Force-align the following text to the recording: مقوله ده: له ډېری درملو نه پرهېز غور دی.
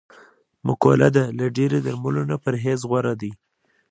مقوله 0.65 1.09
ده: 1.15 1.23
له 1.37 1.45
ډېری 1.55 1.79
درملو 1.85 2.23
نه 2.31 2.35
پرهېز 2.43 2.79
غور 2.89 3.05
دی. 3.21 3.31